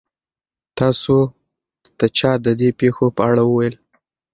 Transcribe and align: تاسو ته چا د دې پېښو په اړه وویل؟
تاسو 0.79 1.15
ته 1.97 2.05
چا 2.17 2.31
د 2.45 2.47
دې 2.59 2.69
پېښو 2.79 3.05
په 3.15 3.21
اړه 3.29 3.43
وویل؟ 3.45 3.75